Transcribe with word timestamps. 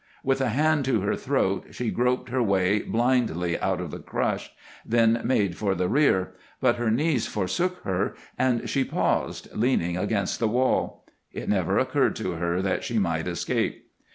With 0.23 0.41
a 0.41 0.49
hand 0.49 0.83
to 0.85 1.01
her 1.01 1.15
throat 1.15 1.67
she 1.73 1.91
groped 1.91 2.29
her 2.29 2.41
way 2.41 2.79
blindly 2.79 3.59
out 3.59 3.79
of 3.79 3.91
the 3.91 3.99
crush, 3.99 4.51
then 4.83 5.21
made 5.23 5.55
for 5.55 5.75
the 5.75 5.87
rear, 5.87 6.31
but 6.59 6.77
her 6.77 6.89
knees 6.89 7.27
forsook 7.27 7.83
her 7.83 8.15
and 8.35 8.67
she 8.67 8.83
paused, 8.83 9.49
leaning 9.53 9.97
against 9.97 10.39
the 10.39 10.47
wall. 10.47 11.05
It 11.31 11.47
never 11.49 11.77
occurred 11.77 12.15
to 12.15 12.31
her 12.31 12.63
that 12.63 12.83
she 12.83 12.97
might 12.97 13.27
escape. 13.27 13.91